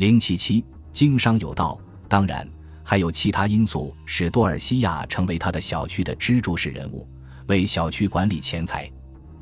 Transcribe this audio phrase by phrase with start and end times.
[0.00, 1.78] 零七七，经商有道，
[2.08, 2.48] 当然
[2.82, 7.06] 还有其他因素使多尔西亚成为他的小区的支柱式人物，
[7.48, 8.90] 为小区管理钱财。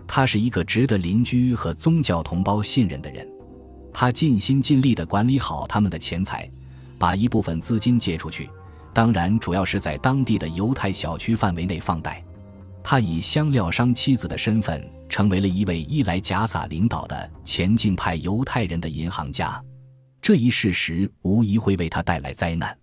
[0.05, 3.25] 他是一个值得邻居和宗教同胞信任的人，
[3.93, 6.51] 他尽心尽力地管理好他们的钱财，
[6.99, 8.51] 把一部分资金借出去，
[8.93, 12.21] 当然主要是在当地的犹太小区范围内放贷。
[12.83, 19.63] 他以香料商妻子的身份，成为了一位伊莱贾撒领导的前进派犹太人的银行家。
[20.21, 22.77] 这一事实无疑会为他带来灾难。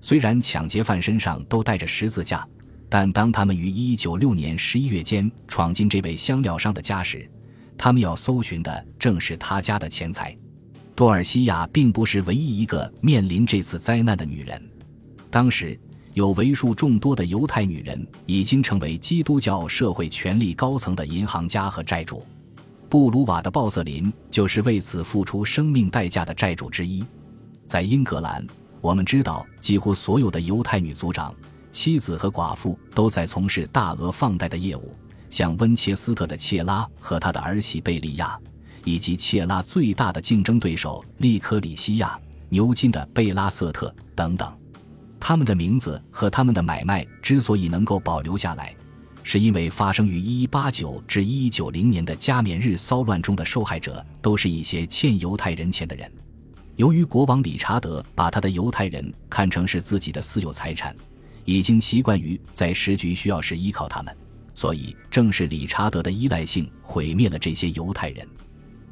[0.00, 2.46] 虽然抢劫犯身上都带着十字架。
[2.92, 7.30] 但当他们于一九六年十一月间闯进这位香料商的家时，
[7.78, 10.36] 他们要搜寻的正是他家的钱财。
[10.96, 14.60] 多尔西亚并不是唯一一个面临这次灾难的女人。
[15.30, 15.78] 当时
[16.14, 22.26] 有为数众多的犹太女人已经成为基督教社会权力高层的银行家和债主。
[22.90, 27.04] 布鲁瓦的鲍瑟林就是为此付出生命代价的债主之一。
[27.64, 28.44] 在英格兰，
[28.80, 31.32] 我们知道几乎所有的犹太女族长。
[31.70, 34.92] 妻子和寡妇都在从事大额放贷的业务，
[35.30, 38.36] 像温切斯特的切拉和他的儿媳贝利亚，
[38.84, 44.52] 以及切拉最大的竞争对手利科里西亚、牛津的贝拉瑟特等等。
[45.20, 48.74] 他们的名字和他们的买卖之所以能够保留下来，
[49.22, 56.10] 是因为发生于1189至1190年的加冕日骚乱中的受害者都是一些欠犹太人钱的人。
[56.76, 60.94] 由于国王理查德把他的犹太人看成是自己的私有财产。
[61.46, 64.16] 已经习惯于在时局需要时依靠他们，
[64.54, 68.28] 所以正是理查德的依赖性毁灭了这些犹太人。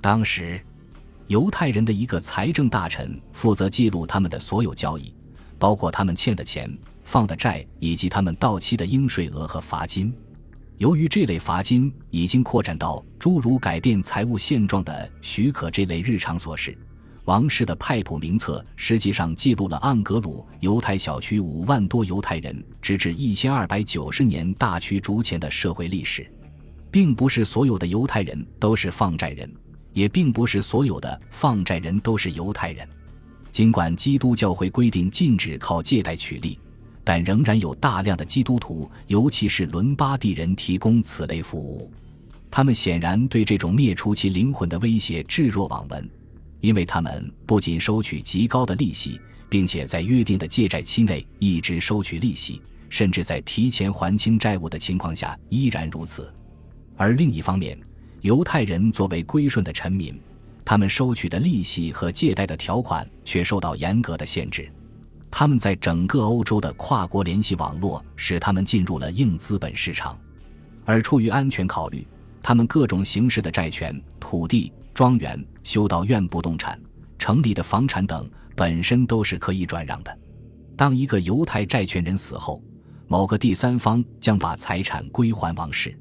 [0.01, 0.61] 当时，
[1.29, 5.15] 犹太人的一个财政大臣负责记录他们的所有交易，
[5.59, 6.69] 包括他们欠的钱、
[7.09, 10.13] 放的债以及他们到期的应税额和罚金。
[10.77, 16.77] 由于这类罚金已经扩展到诸如改变财务现状的许可这类日常琐事。
[17.25, 26.31] 王室的派普名册实际上记录了盎格鲁犹太小区五万多犹太人直至一千二百九十年大驱逐前的社会历史，
[26.91, 29.51] 并不是所有的犹太人都是放债人，
[29.95, 32.87] 也并不是所有的放债人都是犹太人。
[33.51, 36.59] 尽管基督教会规定禁止靠借贷取利，
[37.09, 41.91] 但仍然有大量的基督徒，尤其是伦巴第人提供此类服务。
[42.51, 46.07] 他们显然对这种灭除其灵魂的威胁置若罔闻。
[46.61, 52.61] 因为他们不仅收取极高的利息，并且在约定的借债期内一直收取利息，
[52.91, 56.31] 甚至在提前还清债务的情况下依然如此。
[56.95, 57.79] 而另一方面，
[58.21, 60.15] 犹太人作为归顺的臣民，
[60.63, 64.71] 他们收取的利息和借贷的条款却受到严格的限制。
[65.31, 70.19] 他们在整个欧洲的跨国联系网络使他们进入了硬资本市场，
[70.85, 72.07] 而出于安全考虑，
[72.43, 74.73] 他们各种形式的债权、土地。
[74.95, 76.77] 庄园、修道院、不动产、
[77.21, 80.19] 城里的房产等本身都是可以转让的。
[80.77, 82.61] 当一个犹太债权人死后，
[83.07, 85.97] 某个第三方将把财产归还王室，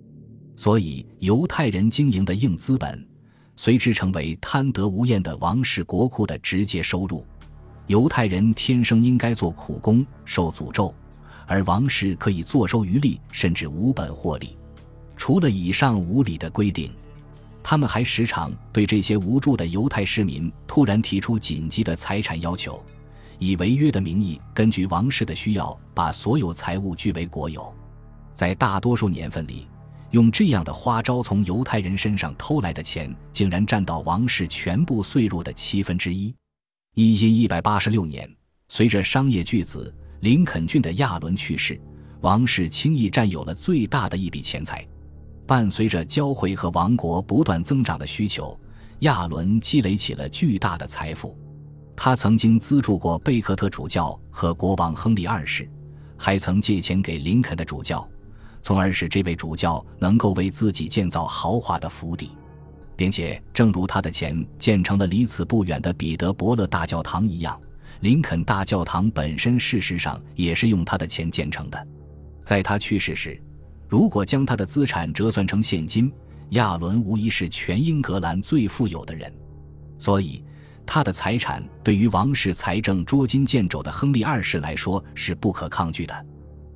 [0.55, 3.07] 所以犹太人经营的硬资本
[3.55, 7.23] 随之成为贪得无厌的王室国库的直接收入。
[7.87, 10.93] 犹太人天生应该做苦工，受诅咒，
[11.45, 14.57] 而王室可以坐收渔利，甚至无本获利。
[15.15, 16.91] 除了以上无理的规定。
[17.69, 22.81] 他们还时常对这些无助的犹太市民突然提出紧急的财产要求，
[23.39, 27.75] 以违约的名义，根据王室的需要，把所有财物据为国有。
[28.33, 29.67] 在大多数年份里，
[30.11, 36.33] 用这样的花招从犹太人身上偷来的钱，竟然占到王室全部岁入的七分之一。
[36.99, 38.27] 一千一百八十六年，
[38.69, 41.79] 随着商业巨子林肯郡的亚伦去世，
[42.21, 44.83] 王室轻易占有了最大的一笔钱财。
[45.45, 48.59] 伴随着教会和王国不断增长的需求，
[49.01, 51.37] 亚伦积累起了巨大的财富。
[51.95, 55.69] 他曾经资助过贝克特主教和国王亨利二世，
[56.17, 58.09] 还曾借钱给林肯的主教，
[58.59, 62.31] 从而使这位主教能够为自己建造豪华的府邸，
[62.97, 67.57] 并且，正如他的钱建成了离此不远的彼得伯勒大教堂一样，
[68.01, 71.87] 林肯大教堂本身事实上也是用他的钱建成的。
[72.41, 73.41] 在他去世时。
[73.89, 76.11] 如果将他的资产折算成现金，
[76.49, 79.31] 亚伦无疑是全英格兰最富有的人。
[79.97, 80.43] 所以，
[80.85, 86.25] 他的财产对于王室财政捉襟见肘的亨利二世来说是不可抗拒的。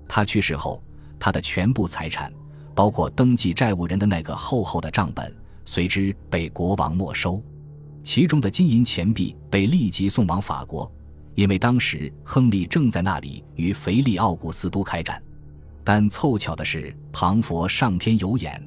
[0.07, 0.81] 他去世后，
[1.19, 2.31] 他的全部财产，
[2.73, 5.35] 包括登记债务人的那个厚厚的账本，
[5.65, 7.41] 随之被国王没收。
[8.03, 10.91] 其中的金银钱币被立即送往法国，
[11.35, 15.21] 因为当时亨利正在那里与腓力奥古斯都开战。
[15.83, 18.61] 但凑巧的是，庞佛上天有眼，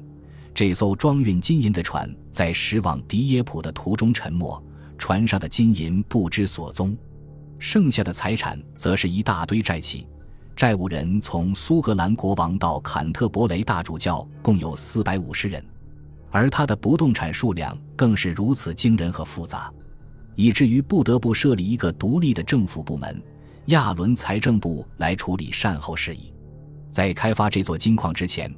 [0.53, 4.61] 这艘装运金银的船在驶往迪耶普的途中沉没，
[4.97, 6.95] 船上的金银不知所踪，
[7.59, 10.07] 剩下的财产则是一大堆债契。
[10.55, 15.61] 债务人从苏格兰国王到坎特伯雷大主教共有四百五十人，
[16.35, 19.71] 而他的不动产数量更是如此惊人和复杂，
[20.35, 23.23] 以至于不得不设立一个独立的政府部门——
[23.67, 26.33] 亚伦财政部来处理善后事宜。
[26.91, 28.53] 在开发这座金矿之前，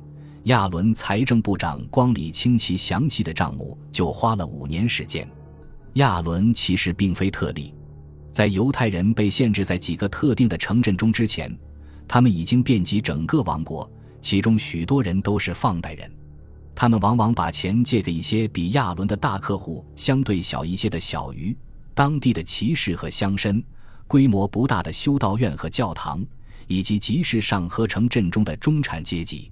[0.46, 5.30] 亚伦财政部长光理清其详细的账目就花了五年时间。
[5.94, 7.76] 亚伦其实并非特例，
[8.32, 11.56] 在犹太人被限制在几个特定的城镇中之前。
[12.08, 13.88] 他们已经遍及整个王国，
[14.20, 16.12] 其中许多人都是放贷人。
[16.80, 21.58] 他们往往把钱借给一些比亚伦的大客户相对小一些的小鱼、
[21.96, 23.60] 当地的骑士和乡绅、
[24.06, 26.24] 规模不大的修道院和教堂，
[26.68, 29.52] 以及集市上合城镇中的中产阶级。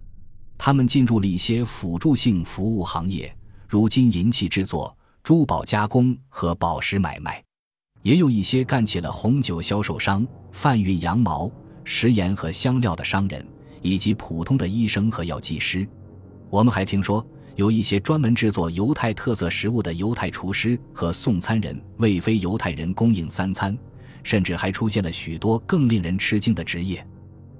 [0.56, 3.36] 他们进入了一些辅助性服务行业，
[3.68, 7.44] 如金银器制作、珠宝加工和宝石买卖，
[8.04, 11.51] 也有一些干起了红酒销售商、贩运羊毛。
[11.83, 13.44] 食盐和香料的商人，
[13.81, 15.88] 以及普通的医生和药剂师，
[16.50, 17.25] 我们还听说
[17.56, 23.77] 有一些专门制作犹太特色食物的犹太厨师和送餐人为非犹太人供应三餐，
[24.24, 27.06] 甚至还出现了许多更令人吃惊的职业。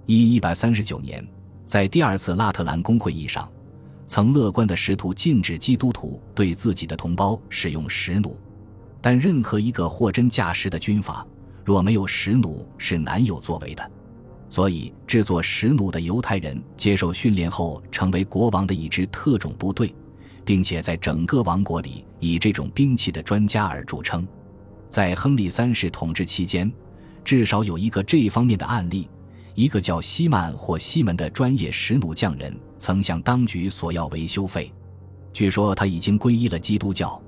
[0.06, 1.26] 一一百三十九年，
[1.66, 3.50] 在第二次拉特兰公会议上，
[4.06, 8.38] 曾乐观的试图禁止基督徒对自己的同胞使用石弩，
[9.02, 11.26] 但任何一个货真价实的军阀
[11.64, 13.92] 若没有石弩是难有作为的。
[14.50, 19.94] 所以，制作石弩的犹太人接受训练后，成为国王的一支特种部队，
[20.46, 24.26] 并且在整个王国里以这种兵器的专家而著称。
[24.90, 26.72] 在亨利三世统治期间，
[27.24, 29.10] 至少有一个这方面的案例：
[29.56, 34.72] 一个叫西曼或西门的专业石弩匠人，曾向当局索要维修费。
[35.34, 37.22] 据说他已经皈依了基督教，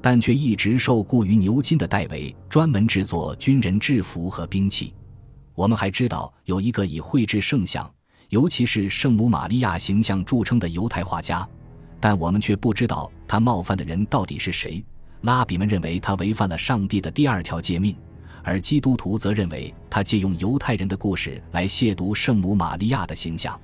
[0.00, 4.94] 但却一直受雇于牛津的戴维，专门制作军人制服和兵器。
[5.54, 7.90] 我们还知道有一个以绘制圣像，
[8.28, 11.46] 尤其是圣母玛利亚形象著称的犹太画家，
[11.98, 14.82] 但我们却不知道他冒犯的人到底是谁。
[15.22, 17.94] 拉比们认为他违反了上帝的第二条诫命，
[18.42, 23.60] 而基督徒则认为他借用犹太人的故事来亵渎圣母玛利亚的形象。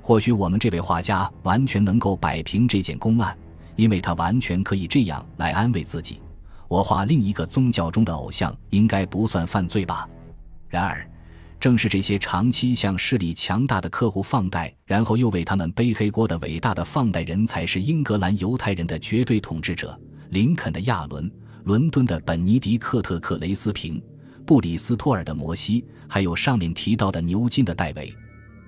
[0.00, 3.36] 或许我们这位画家完全能够摆平这件公案，
[3.74, 6.20] 因为他完全可以这样来安慰自己：
[6.68, 10.08] 我画另一个宗教中的偶像应该不算犯罪吧。
[10.68, 11.04] 然而。
[11.62, 19.96] 正是这些长期向势力强大的客户放贷，然后又为他们背黑锅的伟大的放贷人，才是英格兰犹太人的绝对统治者。
[20.30, 21.30] 林肯的亚伦，
[21.62, 24.02] 伦敦的本尼迪克特·克雷斯平，
[24.44, 28.12] 布里斯托尔的摩西，还有上面提到的牛津的戴维。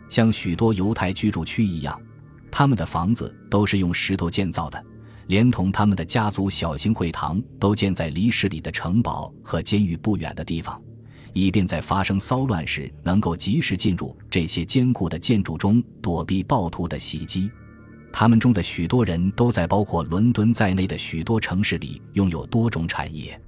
[0.09, 2.01] 像许多犹太居住区一样，
[2.49, 4.81] 他们的房子都是用石头建造的，
[5.27, 10.81] 连同他们的家族小型会堂都建在离市里的城堡和监狱不远的地方。
[11.35, 17.51] 以便在发生骚乱时能够及时进入这些坚固的建筑中躲避暴徒的袭击。
[18.11, 23.39] 他们中的许多人都在包括伦敦在内的许多城市里拥有多种产业，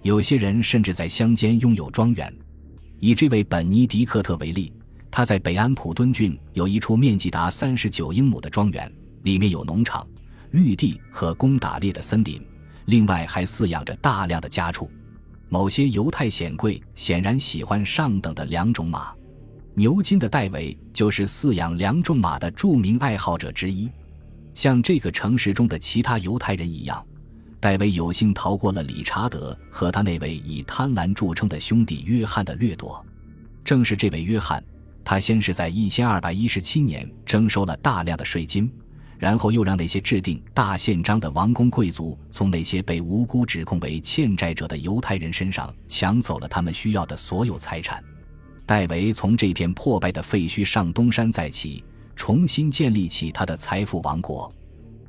[0.00, 2.34] 有些人甚至在乡间拥有庄园。
[2.98, 4.72] 以这位本尼迪克特为例，
[5.10, 8.90] 他在北安普敦郡有一处面积达三十九英亩的庄园，
[9.24, 10.08] 里面有农场、
[10.52, 12.42] 绿地和供打猎的森林，
[12.86, 14.90] 另外还饲养着大量的家畜。
[15.48, 19.14] 某些犹太显贵显然喜欢上等的两种马，
[19.74, 23.90] 牛津的戴维就是饲养两种马的著名爱好者之一。
[24.54, 27.04] 像这个城市中的其他犹太人一样，
[27.60, 33.04] 戴维有幸逃过了理查德和他那位以贪婪著称的兄弟约翰的掠夺。
[33.64, 34.62] 正是这位约翰，
[35.04, 38.72] 他先是在一千二百一十七年征收了大量的税金。
[39.18, 48.02] 然后又让那些制定大宪章的王公贵族从那些被无辜指控为欠债者的犹太人身上抢走了他们需要的所有财产。
[48.66, 54.52] 戴维从这片破败的废墟上东山再起，重新建立起他的财富王国。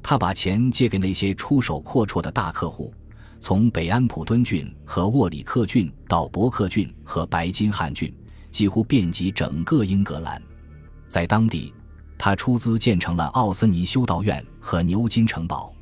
[0.04, 2.94] 他把钱借给那些出手阔绰的大客户，
[3.40, 8.14] 从北安普敦郡和沃里克郡到伯克郡和白金汉郡，
[8.52, 10.42] 几乎遍及整个英格兰，
[11.10, 11.74] 在当地。
[12.18, 15.74] 他出资建成了奥斯尼修道院和牛津城堡，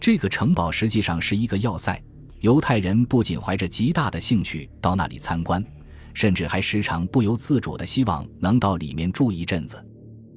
[0.00, 2.00] 这个城堡实际上是一个要塞。
[2.40, 5.64] 犹太人不仅怀着极大的兴趣到那里参观，
[6.12, 9.82] 甚至还时常不由自主地希望能到里面住一阵子。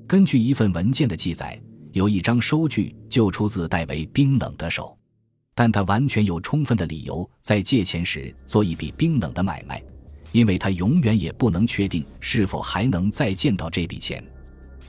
[0.08, 1.60] 根据一份文件的记载，
[1.92, 4.98] 有一张收据就出自戴维冰冷的手，
[5.54, 9.84] 但他完全有充分的理由在借钱时做一笔冰冷的买卖，
[10.32, 14.24] 因为他永远也不能确定是否还能再见到这笔钱。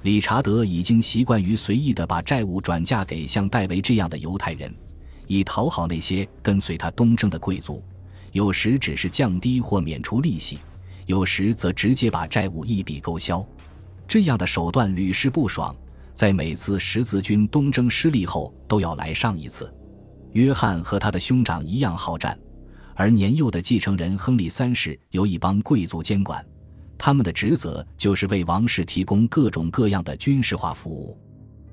[0.03, 4.73] 理查德已经习惯于随意地把债务转嫁给像戴维这样的犹太人，
[5.27, 7.83] 以讨好那些跟随他东征的贵族；
[8.33, 10.59] 有时只是降低或免除利息；
[11.07, 13.45] 有时则直接把债务一笔勾销。
[14.07, 15.75] 这样的手段屡试不爽，
[16.15, 19.73] 在每次十字军东征失利后都要来上一次。
[20.33, 22.39] 约翰和他的兄长一样好战，
[22.95, 26.45] 而年幼的继承人亨利三世由一帮贵族监管，
[26.99, 31.17] 他们的职责就是为王室提供各种各样的军事化服务。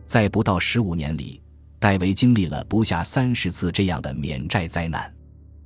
[0.05, 1.41] 在不到十五年里，
[1.79, 5.13] 戴维经历了不下三十次这样的免债灾难，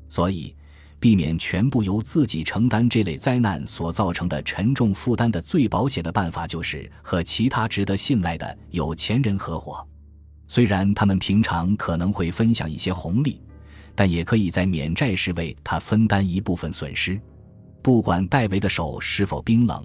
[0.08, 0.56] 所以。
[1.02, 9.82] 避免全部由自己承担这类灾难所造成的沉重负担的最保险的办法，就是和其他值得信赖的有钱人合伙。
[10.50, 13.42] 虽然他们平常可能会分享一些红利，
[13.96, 17.18] 但也可以在免债时为他分担一部分损失。
[17.82, 19.84] 不管戴维的手是否冰冷，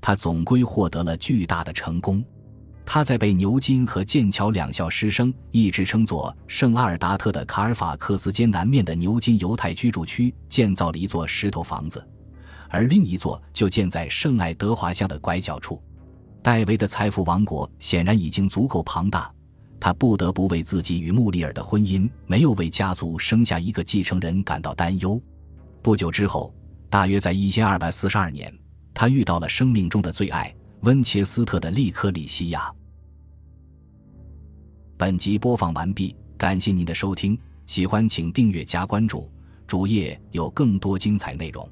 [0.00, 2.24] 他总归获得了巨大的成功。
[2.86, 12.06] 他在被牛津和剑桥两校师生一直称作圣阿尔达特的卡尔法克斯街南面的牛津犹太居住区建造了一座石头房子，
[12.68, 15.82] 而另一座就建在圣爱德华巷的拐角处。
[16.42, 19.32] 戴维的财富王国显然已经足够庞大，
[19.80, 25.18] 他不得不为自己与穆里尔的婚姻没有为家族生下一个继承人感到担忧。
[25.80, 26.54] 不久之后，
[26.94, 28.56] 大约在一千二百四十二年，
[28.94, 30.54] 他遇到了生命中的最爱。
[30.82, 32.72] 温切斯特的利科里西亚。
[34.96, 37.36] 本集播放完毕，感谢您的收听，
[37.66, 39.28] 喜欢请订阅加关注，
[39.66, 41.68] 主页有更多精彩内容。